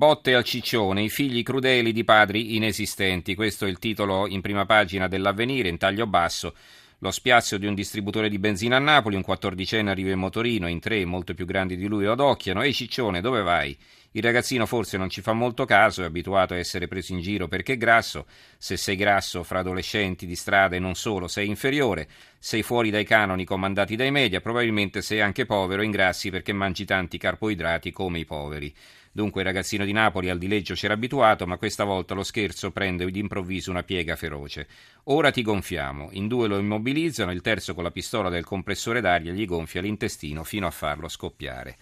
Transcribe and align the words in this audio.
Botte 0.00 0.32
al 0.32 0.44
ciccione, 0.44 1.02
i 1.02 1.10
figli 1.10 1.42
crudeli 1.42 1.92
di 1.92 2.04
padri 2.04 2.56
inesistenti. 2.56 3.34
Questo 3.34 3.66
è 3.66 3.68
il 3.68 3.78
titolo 3.78 4.26
in 4.26 4.40
prima 4.40 4.64
pagina 4.64 5.08
dell'avvenire, 5.08 5.68
in 5.68 5.76
taglio 5.76 6.06
basso. 6.06 6.54
Lo 7.00 7.10
spiazzo 7.10 7.58
di 7.58 7.66
un 7.66 7.74
distributore 7.74 8.30
di 8.30 8.38
benzina 8.38 8.76
a 8.76 8.78
Napoli, 8.78 9.16
un 9.16 9.22
quattordicenne 9.22 9.90
arriva 9.90 10.10
in 10.10 10.18
motorino, 10.18 10.68
in 10.68 10.80
tre 10.80 11.04
molto 11.04 11.34
più 11.34 11.44
grandi 11.44 11.76
di 11.76 11.86
lui 11.86 12.04
lo 12.04 12.12
adocchiano. 12.12 12.62
Ehi 12.62 12.72
ciccione, 12.72 13.20
dove 13.20 13.42
vai? 13.42 13.76
Il 14.12 14.22
ragazzino 14.22 14.66
forse 14.66 14.96
non 14.96 15.08
ci 15.08 15.20
fa 15.20 15.32
molto 15.32 15.64
caso, 15.64 16.02
è 16.02 16.06
abituato 16.06 16.52
a 16.52 16.56
essere 16.56 16.88
preso 16.88 17.12
in 17.12 17.20
giro 17.20 17.46
perché 17.46 17.74
è 17.74 17.76
grasso. 17.76 18.26
Se 18.58 18.76
sei 18.76 18.96
grasso 18.96 19.44
fra 19.44 19.60
adolescenti 19.60 20.26
di 20.26 20.34
strada 20.34 20.74
e 20.74 20.80
non 20.80 20.96
solo, 20.96 21.28
sei 21.28 21.46
inferiore. 21.46 22.08
Sei 22.36 22.64
fuori 22.64 22.90
dai 22.90 23.04
canoni 23.04 23.44
comandati 23.44 23.94
dai 23.94 24.10
media, 24.10 24.40
probabilmente 24.40 25.00
sei 25.00 25.20
anche 25.20 25.46
povero 25.46 25.82
ingrassi 25.82 26.30
perché 26.30 26.52
mangi 26.52 26.84
tanti 26.84 27.18
carboidrati 27.18 27.92
come 27.92 28.18
i 28.18 28.24
poveri. 28.24 28.74
Dunque 29.12 29.42
il 29.42 29.46
ragazzino 29.46 29.84
di 29.84 29.92
Napoli 29.92 30.28
al 30.28 30.38
dileggio 30.38 30.74
c'era 30.74 30.94
abituato, 30.94 31.46
ma 31.46 31.56
questa 31.56 31.84
volta 31.84 32.14
lo 32.14 32.24
scherzo 32.24 32.72
prende 32.72 33.08
d'improvviso 33.08 33.70
una 33.70 33.84
piega 33.84 34.16
feroce. 34.16 34.66
Ora 35.04 35.30
ti 35.30 35.42
gonfiamo. 35.42 36.08
In 36.12 36.26
due 36.26 36.48
lo 36.48 36.58
immobilizzano, 36.58 37.30
il 37.30 37.42
terzo 37.42 37.74
con 37.74 37.84
la 37.84 37.92
pistola 37.92 38.28
del 38.28 38.44
compressore 38.44 39.00
d'aria 39.00 39.32
gli 39.32 39.46
gonfia 39.46 39.80
l'intestino 39.80 40.42
fino 40.42 40.66
a 40.66 40.72
farlo 40.72 41.06
scoppiare. 41.06 41.76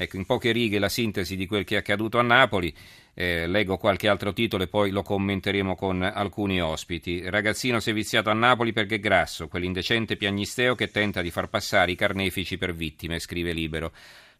Ecco, 0.00 0.16
in 0.16 0.26
poche 0.26 0.52
righe 0.52 0.78
la 0.78 0.88
sintesi 0.88 1.34
di 1.34 1.46
quel 1.46 1.64
che 1.64 1.74
è 1.74 1.78
accaduto 1.78 2.20
a 2.20 2.22
Napoli. 2.22 2.72
Eh, 3.14 3.48
leggo 3.48 3.78
qualche 3.78 4.06
altro 4.06 4.32
titolo 4.32 4.62
e 4.62 4.68
poi 4.68 4.90
lo 4.90 5.02
commenteremo 5.02 5.74
con 5.74 6.02
alcuni 6.02 6.62
ospiti. 6.62 7.28
Ragazzino 7.28 7.80
si 7.80 7.90
è 7.90 7.92
viziato 7.92 8.30
a 8.30 8.34
Napoli 8.34 8.72
perché 8.72 9.00
grasso, 9.00 9.48
quell'indecente 9.48 10.16
piagnisteo 10.16 10.76
che 10.76 10.92
tenta 10.92 11.20
di 11.20 11.32
far 11.32 11.48
passare 11.48 11.90
i 11.90 11.96
carnefici 11.96 12.56
per 12.58 12.76
vittime, 12.76 13.18
scrive 13.18 13.52
Libero. 13.52 13.90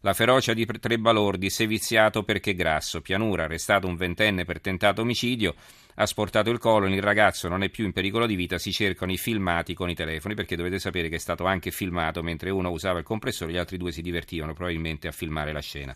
La 0.03 0.13
ferocia 0.13 0.53
di 0.53 0.65
tre 0.65 0.97
balordi 0.97 1.49
si 1.49 1.63
è 1.63 1.67
viziato 1.67 2.23
perché 2.23 2.53
grasso. 2.53 3.01
Pianura, 3.01 3.43
arrestato 3.43 3.85
un 3.85 3.97
ventenne 3.97 4.45
per 4.45 4.61
tentato 4.61 5.01
omicidio, 5.01 5.53
ha 5.95 6.05
sportato 6.05 6.49
il 6.51 6.57
colon, 6.57 6.93
il 6.93 7.01
ragazzo 7.01 7.49
non 7.49 7.63
è 7.63 7.69
più 7.69 7.83
in 7.83 7.91
pericolo 7.91 8.25
di 8.25 8.35
vita, 8.35 8.57
si 8.57 8.71
cercano 8.71 9.11
i 9.11 9.17
filmati 9.17 9.73
con 9.73 9.89
i 9.89 9.95
telefoni, 9.95 10.35
perché 10.35 10.55
dovete 10.55 10.79
sapere 10.79 11.09
che 11.09 11.17
è 11.17 11.19
stato 11.19 11.43
anche 11.43 11.71
filmato 11.71 12.23
mentre 12.23 12.49
uno 12.49 12.71
usava 12.71 12.99
il 12.99 13.03
compressore, 13.03 13.51
gli 13.51 13.57
altri 13.57 13.75
due 13.75 13.91
si 13.91 14.01
divertivano 14.01 14.53
probabilmente 14.53 15.09
a 15.09 15.11
filmare 15.11 15.51
la 15.51 15.59
scena. 15.59 15.93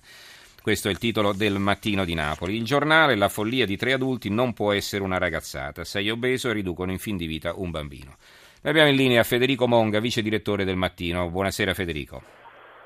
Questo 0.61 0.89
è 0.89 0.91
il 0.91 0.97
titolo 0.97 1.31
del 1.31 1.57
mattino 1.57 2.03
di 2.03 2.13
Napoli. 2.13 2.57
Il 2.57 2.65
giornale, 2.65 3.15
la 3.15 3.29
follia 3.29 3.65
di 3.65 3.77
tre 3.77 3.93
adulti 3.93 4.29
non 4.29 4.51
può 4.51 4.73
essere 4.73 5.03
una 5.03 5.17
ragazzata. 5.17 5.85
Sei 5.85 6.09
obeso 6.09 6.49
e 6.49 6.53
riducono 6.53 6.91
in 6.91 6.99
fin 6.99 7.15
di 7.15 7.25
vita 7.25 7.53
un 7.55 7.71
bambino. 7.71 8.17
Noi 8.61 8.71
abbiamo 8.71 8.89
in 8.89 8.97
linea 8.97 9.23
Federico 9.23 9.65
Monga, 9.65 10.01
vice 10.01 10.21
direttore 10.21 10.65
del 10.65 10.75
mattino. 10.75 11.29
Buonasera 11.29 11.73
Federico. 11.73 12.42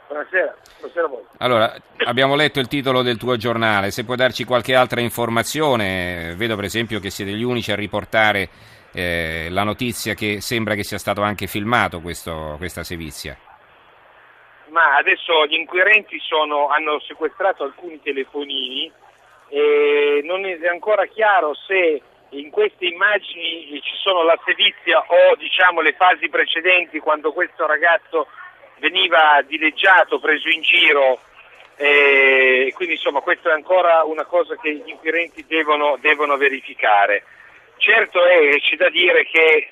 Buonasera, 0.08 0.56
buonasera 0.80 1.06
a 1.06 1.10
voi. 1.10 1.24
Allora, 1.40 1.76
abbiamo 2.06 2.36
letto 2.36 2.60
il 2.60 2.68
titolo 2.68 3.02
del 3.02 3.18
tuo 3.18 3.36
giornale, 3.36 3.92
se 3.92 4.06
puoi 4.06 4.16
darci 4.16 4.46
qualche 4.46 4.74
altra 4.74 5.02
informazione, 5.02 6.34
vedo 6.38 6.56
per 6.56 6.64
esempio 6.64 7.00
che 7.00 7.10
siete 7.10 7.32
gli 7.32 7.44
unici 7.44 7.72
a 7.74 7.76
riportare 7.76 8.50
eh, 8.94 9.48
la 9.50 9.64
notizia 9.64 10.14
che 10.14 10.40
sembra 10.40 10.76
che 10.76 10.84
sia 10.84 10.98
stato 10.98 11.22
anche 11.22 11.48
filmato 11.48 12.00
questo, 12.00 12.56
questa 12.58 12.84
sevizia. 12.84 13.38
Ma 14.70 14.96
adesso 14.96 15.46
gli 15.46 15.56
inquirenti 15.56 16.20
sono, 16.20 16.68
hanno 16.70 17.00
sequestrato 17.02 17.64
alcuni 17.64 18.02
telefonini 18.02 18.92
e 19.50 20.22
non 20.24 20.46
è 20.46 20.68
ancora 20.68 21.06
chiaro 21.06 21.54
se 21.54 22.02
in 22.30 22.50
queste 22.50 22.86
immagini 22.86 23.80
ci 23.82 23.96
sono 24.02 24.24
la 24.24 24.38
sevizia 24.46 25.00
o 25.00 25.36
diciamo 25.36 25.82
le 25.82 25.94
fasi 25.94 26.28
precedenti 26.30 27.00
quando 27.00 27.32
questo 27.32 27.66
ragazzo 27.66 28.28
veniva 28.80 29.42
dileggiato, 29.46 30.20
preso 30.20 30.50
in 30.50 30.62
giro, 30.62 31.20
eh, 31.76 32.72
quindi 32.76 32.96
insomma 32.96 33.22
questa 33.22 33.50
è 33.50 33.54
ancora 33.54 34.04
una 34.04 34.26
cosa 34.26 34.56
che 34.56 34.74
gli 34.74 34.90
inquirenti 34.90 35.46
devono, 35.48 35.98
devono 36.00 36.38
verificare. 36.38 37.24
Certo 37.78 38.26
è, 38.26 38.50
c'è 38.60 38.76
da 38.76 38.90
dire 38.90 39.24
che 39.26 39.70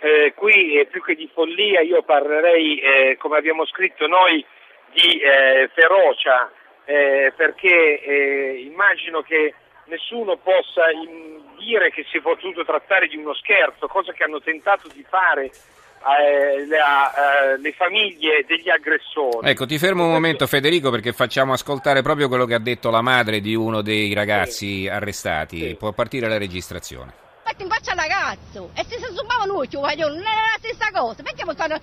eh, 0.00 0.32
qui 0.34 0.78
è 0.78 0.86
più 0.86 1.02
che 1.02 1.14
di 1.14 1.28
follia, 1.32 1.80
io 1.80 2.02
parlerei, 2.02 2.78
eh, 2.78 3.16
come 3.18 3.38
abbiamo 3.38 3.66
scritto 3.66 4.06
noi, 4.06 4.44
di 4.92 5.20
eh, 5.20 5.70
ferocia, 5.72 6.50
eh, 6.84 7.32
perché 7.36 8.00
eh, 8.00 8.62
immagino 8.66 9.22
che 9.22 9.54
nessuno 9.86 10.36
possa 10.36 10.84
dire 11.58 11.90
che 11.90 12.04
si 12.10 12.18
è 12.18 12.20
potuto 12.20 12.64
trattare 12.64 13.06
di 13.06 13.16
uno 13.16 13.34
scherzo, 13.34 13.86
cosa 13.86 14.12
che 14.12 14.24
hanno 14.24 14.40
tentato 14.40 14.88
di 14.88 15.04
fare 15.08 15.50
eh, 16.02 16.66
le, 16.66 16.76
eh, 16.76 17.60
le, 17.60 17.72
famiglie 17.72 18.44
degli 18.46 18.68
aggressori. 18.68 19.48
Ecco, 19.48 19.66
ti 19.66 19.78
fermo 19.78 20.04
un 20.04 20.12
momento 20.12 20.46
Federico 20.46 20.90
perché 20.90 21.12
facciamo 21.12 21.52
ascoltare 21.52 22.02
proprio 22.02 22.28
quello 22.28 22.44
che 22.44 22.54
ha 22.54 22.58
detto 22.60 22.90
la 22.90 23.02
madre 23.02 23.40
di 23.40 23.54
uno 23.54 23.82
dei 23.82 24.12
ragazzi 24.12 24.82
sì. 24.82 24.88
arrestati. 24.88 25.58
Sì. 25.58 25.74
Può 25.76 25.92
partire 25.92 26.28
la 26.28 26.38
registrazione. 26.38 27.12
Fatti 27.44 27.62
in 27.62 27.68
faccia 27.68 27.92
al 27.92 27.96
ragazzo 27.98 28.70
e 28.74 28.84
se 28.84 28.98
si 28.98 29.14
subava 29.14 29.44
noi 29.44 29.68
ci 29.68 29.76
non 29.76 29.90
è 29.90 29.96
la 29.96 30.58
stessa 30.58 30.90
cosa. 30.92 31.22
Perché 31.22 31.44
possono 31.44 31.78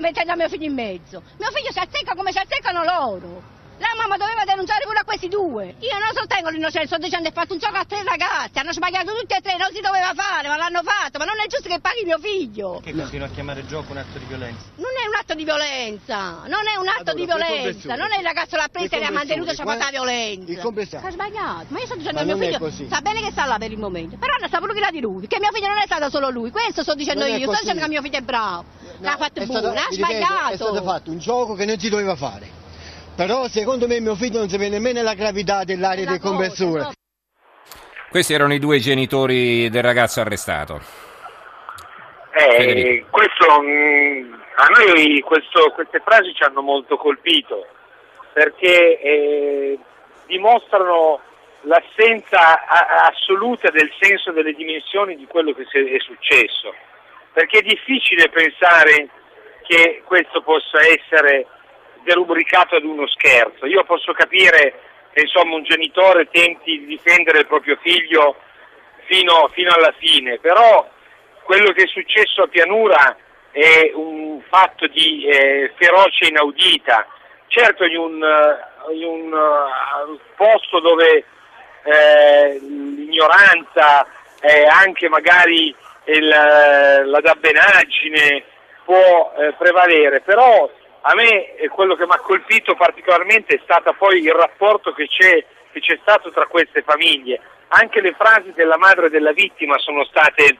mettere 0.00 0.36
mio 0.36 0.48
figlio 0.48 0.66
in 0.66 0.74
mezzo? 0.74 1.22
Mio 1.38 1.50
figlio 1.50 1.72
si 1.72 1.78
azzecca 1.78 2.14
come 2.14 2.32
si 2.32 2.38
azzeccano 2.38 2.84
loro. 2.84 3.56
La 3.78 3.94
mamma 3.96 4.16
doveva 4.16 4.42
denunciare 4.44 4.84
pure 4.84 4.98
a 4.98 5.04
questi 5.04 5.28
due. 5.28 5.74
Io 5.78 5.98
non 6.02 6.10
sostengo 6.12 6.50
l'innocenza, 6.50 6.96
sto 6.96 6.98
dicendo 6.98 7.30
che 7.30 7.34
ha 7.34 7.40
fatto 7.40 7.52
un 7.54 7.60
gioco 7.60 7.76
a 7.76 7.84
tre 7.84 8.02
ragazzi, 8.02 8.58
hanno 8.58 8.72
sbagliato 8.72 9.14
tutti 9.14 9.34
e 9.34 9.40
tre, 9.40 9.54
non 9.56 9.70
si 9.72 9.80
doveva 9.80 10.10
fare, 10.18 10.48
ma 10.48 10.56
l'hanno 10.56 10.82
fatto, 10.82 11.18
ma 11.18 11.24
non 11.24 11.38
è 11.38 11.46
giusto 11.46 11.68
che 11.68 11.78
paghi 11.78 12.02
mio 12.04 12.18
figlio. 12.18 12.80
Che 12.82 12.92
continua 12.92 13.26
a 13.26 13.30
chiamare 13.30 13.64
gioco 13.66 13.92
un 13.92 13.98
atto 13.98 14.18
di 14.18 14.24
violenza? 14.26 14.66
Non 14.74 14.94
è 14.98 15.06
un 15.06 15.14
atto 15.14 15.34
di 15.34 15.44
violenza, 15.44 16.18
non 16.50 16.64
è 16.66 16.74
un 16.74 16.88
atto 16.90 17.14
allora, 17.14 17.14
di 17.14 17.24
violenza, 17.24 17.94
non 17.94 18.10
è 18.10 18.18
il 18.18 18.26
ragazzo 18.26 18.56
l'ha 18.56 18.68
presa 18.70 18.96
e 18.96 18.98
l'ha 18.98 19.10
mantenuto 19.10 19.50
e 19.50 19.54
ci 19.54 19.60
ha 19.62 19.64
fatto 19.64 19.84
la 19.84 19.90
violenza. 19.90 20.50
Il 20.50 20.58
compensato. 20.58 21.06
Ha 21.06 21.10
sbagliato, 21.10 21.66
ma 21.68 21.78
io 21.78 21.86
sto 21.86 21.96
dicendo 21.96 22.18
a 22.20 22.24
mio 22.24 22.36
figlio, 22.36 22.70
sa 22.90 23.00
bene 23.00 23.20
che 23.22 23.30
sta 23.30 23.46
là 23.46 23.58
per 23.58 23.70
il 23.70 23.78
momento, 23.78 24.16
però 24.18 24.34
non 24.40 24.48
sta 24.48 24.58
pure 24.58 24.74
che 24.74 24.86
di 24.90 25.00
lui, 25.00 25.26
che 25.28 25.38
mio 25.38 25.50
figlio 25.52 25.68
non 25.68 25.78
è 25.78 25.86
stato 25.86 26.10
solo 26.10 26.30
lui, 26.30 26.50
questo 26.50 26.82
sto 26.82 26.94
dicendo 26.94 27.26
non 27.26 27.38
io, 27.38 27.46
sto 27.52 27.62
dicendo 27.62 27.82
che 27.82 27.88
mio 27.88 28.02
figlio 28.02 28.18
è 28.18 28.22
bravo, 28.22 28.64
no, 28.82 28.94
l'ha 28.98 29.16
fatto 29.16 29.46
buono, 29.46 29.68
ha 29.70 29.86
sbagliato. 29.90 30.52
È 30.52 30.56
stato 30.56 30.82
fatto 30.82 31.10
un 31.10 31.18
gioco 31.18 31.54
che 31.54 31.64
non 31.64 31.78
si 31.78 31.88
doveva 31.88 32.16
fare. 32.16 32.57
Però 33.18 33.48
secondo 33.48 33.88
me 33.88 33.98
mio 33.98 34.14
figlio 34.14 34.38
non 34.38 34.48
sapeva 34.48 34.70
nemmeno 34.70 35.02
la 35.02 35.14
gravità 35.14 35.64
dell'aria 35.64 36.06
del 36.06 36.20
compressore. 36.20 36.82
No. 36.82 36.92
Questi 38.10 38.32
erano 38.32 38.54
i 38.54 38.60
due 38.60 38.78
genitori 38.78 39.68
del 39.70 39.82
ragazzo 39.82 40.20
arrestato. 40.20 40.80
Eh, 42.30 43.04
questo, 43.10 43.60
mm, 43.60 44.34
a 44.54 44.66
noi 44.66 45.18
questo, 45.22 45.72
queste 45.74 45.98
frasi 45.98 46.32
ci 46.32 46.44
hanno 46.44 46.62
molto 46.62 46.96
colpito 46.96 47.66
perché 48.32 49.00
eh, 49.00 49.78
dimostrano 50.28 51.18
l'assenza 51.62 52.68
assoluta 53.04 53.68
del 53.70 53.90
senso 53.98 54.30
delle 54.30 54.52
dimensioni 54.52 55.16
di 55.16 55.26
quello 55.26 55.52
che 55.54 55.62
è 55.62 55.98
successo. 55.98 56.72
Perché 57.32 57.58
è 57.58 57.62
difficile 57.62 58.28
pensare 58.28 59.08
che 59.66 60.02
questo 60.04 60.40
possa 60.40 60.78
essere 60.86 61.48
derubricato 62.08 62.76
ad 62.76 62.84
uno 62.84 63.06
scherzo. 63.06 63.66
Io 63.66 63.84
posso 63.84 64.12
capire 64.12 64.80
che 65.12 65.20
insomma, 65.20 65.56
un 65.56 65.62
genitore 65.62 66.28
tenti 66.30 66.78
di 66.78 66.86
difendere 66.86 67.40
il 67.40 67.46
proprio 67.46 67.76
figlio 67.82 68.36
fino, 69.04 69.48
fino 69.52 69.72
alla 69.72 69.92
fine, 69.98 70.38
però 70.38 70.88
quello 71.44 71.72
che 71.72 71.82
è 71.82 71.86
successo 71.86 72.42
a 72.42 72.48
Pianura 72.48 73.16
è 73.50 73.90
un 73.94 74.40
fatto 74.48 74.86
di 74.86 75.26
eh, 75.26 75.72
ferocia 75.76 76.26
inaudita. 76.26 77.06
Certo 77.48 77.84
in 77.84 77.96
un, 77.96 78.22
in 78.92 79.04
un 79.04 79.32
uh, 79.32 80.18
posto 80.36 80.80
dove 80.80 81.24
eh, 81.82 82.58
l'ignoranza 82.60 84.06
e 84.40 84.64
anche 84.64 85.08
magari 85.08 85.74
il, 86.04 86.28
la 86.28 87.20
dabbenaggine 87.20 88.44
può 88.84 89.32
eh, 89.38 89.52
prevalere, 89.58 90.20
però 90.20 90.70
a 91.02 91.14
me 91.14 91.54
quello 91.70 91.94
che 91.94 92.06
mi 92.06 92.12
ha 92.12 92.20
colpito 92.20 92.74
particolarmente 92.74 93.56
è 93.56 93.60
stato 93.62 93.92
poi 93.94 94.20
il 94.20 94.32
rapporto 94.32 94.92
che 94.92 95.06
c'è, 95.06 95.44
che 95.72 95.80
c'è 95.80 95.98
stato 96.02 96.30
tra 96.30 96.46
queste 96.46 96.82
famiglie. 96.82 97.40
Anche 97.68 98.00
le 98.00 98.14
frasi 98.14 98.52
della 98.54 98.78
madre 98.78 99.10
della 99.10 99.32
vittima 99.32 99.78
sono 99.78 100.04
state 100.04 100.58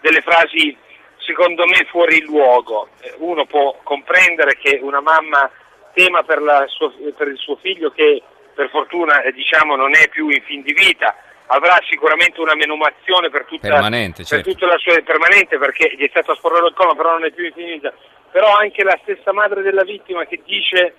delle 0.00 0.22
frasi 0.22 0.76
secondo 1.18 1.66
me 1.66 1.86
fuori 1.90 2.22
luogo. 2.22 2.88
Eh, 3.00 3.14
uno 3.18 3.46
può 3.46 3.78
comprendere 3.82 4.56
che 4.56 4.78
una 4.80 5.00
mamma 5.00 5.50
tema 5.92 6.22
per, 6.22 6.40
sua, 6.68 6.92
per 7.16 7.28
il 7.28 7.38
suo 7.38 7.56
figlio 7.56 7.90
che 7.90 8.22
per 8.54 8.70
fortuna 8.70 9.22
eh, 9.22 9.32
diciamo, 9.32 9.76
non 9.76 9.94
è 9.94 10.08
più 10.08 10.28
in 10.28 10.42
fin 10.42 10.62
di 10.62 10.72
vita, 10.72 11.14
avrà 11.46 11.78
sicuramente 11.88 12.40
una 12.40 12.54
menomazione 12.54 13.30
per 13.30 13.44
tutta, 13.44 13.68
permanente, 13.68 14.22
per 14.22 14.26
certo. 14.26 14.50
tutta 14.50 14.66
la 14.66 14.78
sua 14.78 15.00
permanente 15.02 15.58
perché 15.58 15.94
gli 15.96 16.04
è 16.04 16.08
stato 16.08 16.32
asportato 16.32 16.66
il 16.66 16.74
collo, 16.74 16.94
però 16.94 17.12
non 17.12 17.24
è 17.24 17.30
più 17.30 17.44
in 17.44 17.52
fin 17.52 17.64
di 17.64 17.72
vita 17.72 17.92
però 18.36 18.52
anche 18.52 18.84
la 18.84 18.98
stessa 19.00 19.32
madre 19.32 19.62
della 19.62 19.82
vittima 19.82 20.26
che 20.26 20.42
dice 20.44 20.96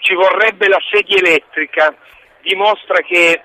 ci 0.00 0.12
vorrebbe 0.12 0.68
la 0.68 0.78
sedia 0.90 1.16
elettrica, 1.16 1.96
dimostra 2.42 3.00
che 3.00 3.40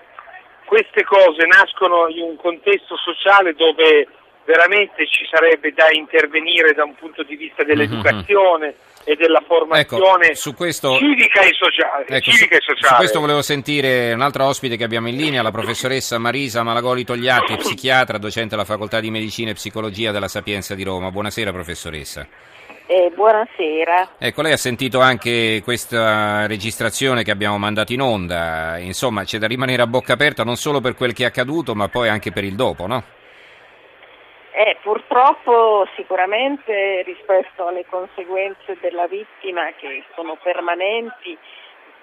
queste 0.65 1.05
cose 1.05 1.45
nascono 1.45 2.09
in 2.09 2.23
un 2.23 2.35
contesto 2.35 2.97
sociale 2.97 3.53
dove 3.53 4.05
veramente 4.45 5.07
ci 5.07 5.25
sarebbe 5.29 5.71
da 5.73 5.89
intervenire 5.91 6.73
da 6.73 6.83
un 6.83 6.95
punto 6.95 7.23
di 7.23 7.35
vista 7.35 7.63
dell'educazione 7.63 8.65
mm-hmm. 8.67 9.03
e 9.03 9.15
della 9.15 9.43
formazione 9.45 10.25
ecco, 10.27 10.35
su 10.35 10.53
questo, 10.53 10.97
civica, 10.97 11.41
e 11.41 11.53
sociale, 11.53 12.05
ecco, 12.07 12.31
civica 12.31 12.57
su, 12.59 12.71
e 12.71 12.75
sociale. 12.75 12.87
Su 12.87 12.95
questo 12.95 13.19
volevo 13.19 13.41
sentire 13.41 14.13
un'altra 14.13 14.45
ospite 14.45 14.77
che 14.77 14.83
abbiamo 14.83 15.09
in 15.09 15.15
linea, 15.15 15.41
la 15.41 15.51
professoressa 15.51 16.17
Marisa 16.17 16.63
Malagoli 16.63 17.03
Togliatti, 17.03 17.55
psichiatra, 17.57 18.17
docente 18.17 18.55
alla 18.55 18.65
Facoltà 18.65 18.99
di 18.99 19.11
Medicina 19.11 19.51
e 19.51 19.53
Psicologia 19.53 20.11
della 20.11 20.27
Sapienza 20.27 20.75
di 20.75 20.83
Roma. 20.83 21.11
Buonasera 21.11 21.51
professoressa. 21.51 22.27
Eh, 22.87 23.09
buonasera. 23.15 24.15
Ecco, 24.17 24.41
lei 24.41 24.51
ha 24.51 24.57
sentito 24.57 24.99
anche 24.99 25.61
questa 25.63 26.45
registrazione 26.45 27.23
che 27.23 27.31
abbiamo 27.31 27.57
mandato 27.57 27.93
in 27.93 28.01
onda, 28.01 28.77
insomma 28.79 29.23
c'è 29.23 29.37
da 29.37 29.47
rimanere 29.47 29.81
a 29.81 29.87
bocca 29.87 30.11
aperta 30.11 30.43
non 30.43 30.57
solo 30.57 30.81
per 30.81 30.95
quel 30.95 31.13
che 31.13 31.23
è 31.23 31.27
accaduto 31.27 31.73
ma 31.73 31.87
poi 31.87 32.09
anche 32.09 32.33
per 32.33 32.43
il 32.43 32.55
dopo, 32.55 32.87
no? 32.87 33.01
Eh, 34.63 34.77
purtroppo 34.83 35.87
sicuramente 35.95 37.01
rispetto 37.01 37.65
alle 37.65 37.83
conseguenze 37.83 38.77
della 38.79 39.07
vittima 39.07 39.73
che 39.73 40.03
sono 40.13 40.35
permanenti, 40.35 41.35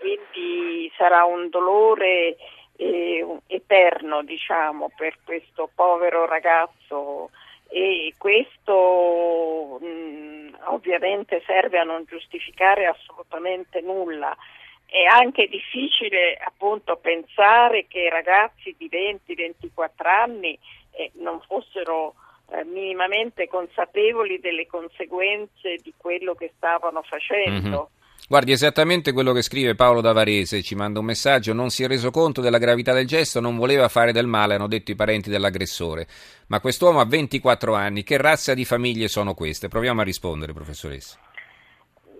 quindi 0.00 0.90
sarà 0.96 1.22
un 1.22 1.50
dolore 1.50 2.36
eh, 2.74 3.24
eterno 3.46 4.24
diciamo, 4.24 4.90
per 4.96 5.18
questo 5.24 5.70
povero 5.72 6.26
ragazzo 6.26 7.30
e 7.68 8.12
questo 8.18 9.78
mh, 9.80 10.56
ovviamente 10.64 11.40
serve 11.46 11.78
a 11.78 11.84
non 11.84 12.06
giustificare 12.08 12.86
assolutamente 12.86 13.80
nulla. 13.82 14.36
È 14.84 15.04
anche 15.04 15.46
difficile 15.46 16.36
appunto 16.44 16.96
pensare 16.96 17.86
che 17.86 18.08
ragazzi 18.10 18.74
di 18.76 18.90
20-24 18.90 20.08
anni 20.08 20.58
eh, 20.90 21.12
non 21.18 21.40
fossero 21.46 22.14
eh, 22.50 22.64
minimamente 22.64 23.46
consapevoli 23.48 24.40
delle 24.40 24.66
conseguenze 24.66 25.76
di 25.82 25.92
quello 25.96 26.34
che 26.34 26.52
stavano 26.56 27.02
facendo. 27.02 27.68
Mm-hmm. 27.68 27.96
Guardi, 28.28 28.52
esattamente 28.52 29.12
quello 29.12 29.32
che 29.32 29.40
scrive 29.40 29.74
Paolo 29.74 30.02
Davarese, 30.02 30.62
ci 30.62 30.74
manda 30.74 30.98
un 30.98 31.06
messaggio, 31.06 31.54
non 31.54 31.70
si 31.70 31.82
è 31.82 31.86
reso 31.86 32.10
conto 32.10 32.42
della 32.42 32.58
gravità 32.58 32.92
del 32.92 33.06
gesto, 33.06 33.40
non 33.40 33.56
voleva 33.56 33.88
fare 33.88 34.12
del 34.12 34.26
male, 34.26 34.54
hanno 34.54 34.66
detto 34.66 34.90
i 34.90 34.94
parenti 34.94 35.30
dell'aggressore. 35.30 36.06
Ma 36.48 36.60
quest'uomo 36.60 37.00
ha 37.00 37.06
24 37.06 37.74
anni, 37.74 38.02
che 38.02 38.18
razza 38.18 38.52
di 38.52 38.66
famiglie 38.66 39.08
sono 39.08 39.32
queste? 39.32 39.68
Proviamo 39.68 40.02
a 40.02 40.04
rispondere, 40.04 40.52
professoressa. 40.52 41.18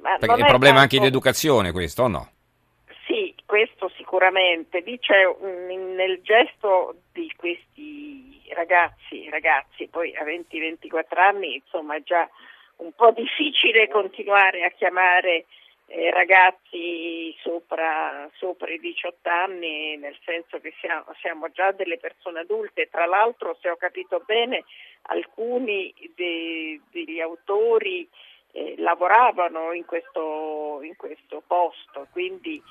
Ma 0.00 0.16
Perché 0.16 0.36
è 0.36 0.40
un 0.40 0.46
problema 0.46 0.78
tanto... 0.78 0.94
anche 0.94 0.98
di 0.98 1.06
educazione 1.06 1.72
questo, 1.72 2.04
o 2.04 2.08
no? 2.08 2.30
Sì, 3.06 3.34
questo 3.44 3.90
sicuramente. 3.94 4.80
Lì 4.80 4.98
c'è 4.98 5.25
nel 5.94 6.20
gesto 6.22 6.94
di 7.12 7.30
questi 7.36 8.18
ragazzi, 8.69 9.29
ragazzi, 9.31 9.88
poi 9.88 10.15
a 10.15 10.25
20-24 10.25 11.19
anni, 11.19 11.55
insomma 11.55 11.97
è 11.97 12.03
già 12.03 12.29
un 12.76 12.93
po' 12.93 13.11
difficile 13.12 13.88
continuare 13.88 14.65
a 14.65 14.70
chiamare 14.70 15.47
eh, 15.87 16.11
ragazzi 16.11 17.35
sopra, 17.41 18.29
sopra, 18.35 18.70
i 18.70 18.79
18 18.79 19.26
anni, 19.31 19.97
nel 19.97 20.17
senso 20.23 20.61
che 20.61 20.75
siamo, 20.81 21.06
siamo, 21.20 21.50
già 21.50 21.73
delle 21.73 21.97
persone 21.97 22.41
adulte. 22.41 22.91
Tra 22.91 23.06
l'altro, 23.06 23.56
se 23.62 23.70
ho 23.70 23.76
capito 23.76 24.23
bene, 24.26 24.65
alcuni 25.05 25.94
de, 26.14 26.79
degli 26.91 27.21
autori 27.21 28.06
eh, 28.53 28.75
lavoravano 28.76 29.73
in 29.73 29.87
questo, 29.87 30.81
in 30.82 30.94
questo, 30.94 31.43
posto, 31.47 32.06
quindi 32.12 32.62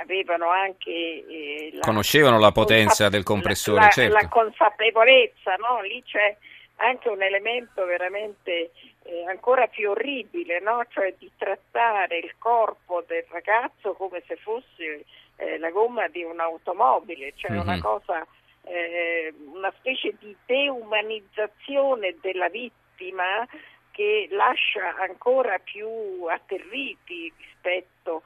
avevano 0.00 0.50
anche... 0.50 0.90
Eh, 0.90 1.70
la, 1.74 1.80
Conoscevano 1.80 2.38
la 2.38 2.52
potenza 2.52 3.08
del 3.08 3.22
compressore, 3.22 3.80
la, 3.80 3.88
certo. 3.88 4.14
la 4.14 4.28
consapevolezza, 4.28 5.54
no? 5.56 5.80
lì 5.82 6.02
c'è 6.04 6.36
anche 6.76 7.08
un 7.08 7.22
elemento 7.22 7.84
veramente 7.84 8.70
eh, 9.02 9.24
ancora 9.28 9.66
più 9.66 9.90
orribile, 9.90 10.60
no? 10.60 10.84
cioè 10.88 11.14
di 11.18 11.30
trattare 11.36 12.18
il 12.18 12.34
corpo 12.38 13.02
del 13.06 13.24
ragazzo 13.28 13.92
come 13.94 14.22
se 14.26 14.36
fosse 14.36 15.04
eh, 15.36 15.58
la 15.58 15.70
gomma 15.70 16.08
di 16.08 16.22
un'automobile, 16.22 17.32
cioè 17.36 17.52
mm-hmm. 17.52 17.60
una 17.60 17.80
cosa, 17.80 18.26
eh, 18.64 19.32
una 19.52 19.72
specie 19.78 20.14
di 20.18 20.34
deumanizzazione 20.46 22.16
della 22.20 22.48
vittima 22.48 23.46
che 23.90 24.28
lascia 24.30 24.96
ancora 24.98 25.58
più 25.58 25.88
atterriti 26.28 27.32
rispetto 27.36 28.22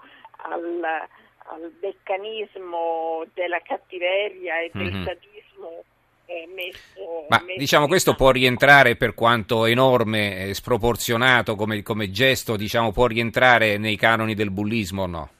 al, 0.49 1.08
al 1.44 1.73
meccanismo 1.81 3.25
della 3.35 3.61
cattiveria 3.61 4.61
e 4.61 4.70
del 4.73 4.93
mm-hmm. 4.93 5.05
sadismo 5.05 5.85
Messo, 6.26 7.26
Ma 7.29 7.38
messo 7.44 7.58
diciamo 7.58 7.87
questo 7.87 8.14
può 8.14 8.31
rientrare 8.31 8.96
per 8.96 9.12
quanto 9.12 9.67
enorme 9.67 10.49
e 10.49 10.55
sproporzionato 10.55 11.55
come, 11.55 11.82
come 11.82 12.11
gesto, 12.11 12.56
diciamo, 12.56 12.93
può 12.93 13.06
rientrare 13.06 13.76
nei 13.76 13.96
canoni 13.96 14.35
del 14.35 14.50
bullismo 14.50 15.02
o 15.02 15.06
no? 15.06 15.31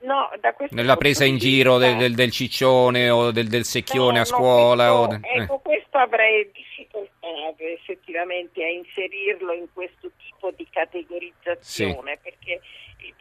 No, 0.00 0.30
Nella 0.70 0.96
presa 0.96 1.24
in 1.24 1.36
giro 1.36 1.78
del, 1.78 1.96
del, 1.96 2.14
del, 2.14 2.30
ciccione 2.30 3.10
o 3.10 3.30
del, 3.30 3.48
del 3.48 3.64
secchione 3.64 4.16
no, 4.16 4.22
a 4.22 4.24
scuola? 4.24 4.86
No, 4.88 5.06
questo, 5.06 5.26
o... 5.26 5.42
ecco, 5.42 5.58
questo 5.58 5.98
avrei 5.98 6.50
difficoltà 6.52 7.28
effettivamente 7.58 8.64
a 8.64 8.68
inserirlo 8.68 9.52
in 9.52 9.66
questo 9.72 10.10
tipo 10.16 10.50
di 10.56 10.66
categorizzazione, 10.70 12.12
sì. 12.14 12.18
perché 12.22 12.60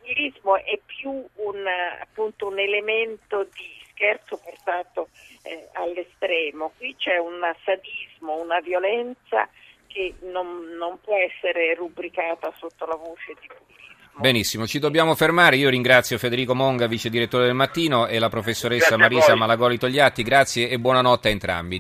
il 0.10 0.32
bullismo 0.32 0.58
è 0.58 0.80
più 0.86 1.10
un, 1.12 1.66
appunto, 2.02 2.48
un 2.48 2.60
elemento 2.60 3.44
di 3.44 3.80
scherzo 3.92 4.40
portato 4.44 5.10
eh, 5.44 5.70
all'estremo. 5.74 6.72
Qui 6.78 6.96
c'è 6.98 7.18
un 7.18 7.40
sadismo, 7.64 8.42
una 8.42 8.60
violenza 8.60 9.48
che 9.88 10.16
non, 10.22 10.76
non 10.78 11.00
può 11.02 11.16
essere 11.16 11.74
rubricata 11.76 12.54
sotto 12.58 12.86
la 12.86 12.96
voce 12.96 13.36
di 13.40 13.48
bullismo. 13.48 13.80
Benissimo, 14.20 14.68
ci 14.68 14.80
dobbiamo 14.80 15.16
fermare. 15.16 15.56
Io 15.56 15.70
ringrazio 15.70 16.18
Federico 16.18 16.54
Monga, 16.54 16.88
vice 16.88 17.10
direttore 17.10 17.46
del 17.46 17.54
Mattino, 17.54 18.06
e 18.08 18.20
la 18.20 18.28
professoressa 18.28 18.98
Marisa 18.98 19.36
Malagoli 19.36 19.78
Togliatti. 19.78 20.24
Grazie 20.24 20.68
e 20.68 20.78
buonanotte 20.78 21.30
a 21.30 21.32
entrambi. 21.32 21.78